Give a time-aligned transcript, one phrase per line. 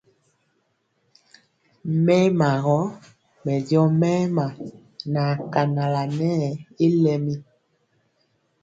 [2.05, 2.77] Mɛɛma gɔ
[3.43, 4.45] mɛ jɔ mɛɛma
[5.13, 6.39] na kanala nɛɛ
[6.85, 7.33] y lɛmi.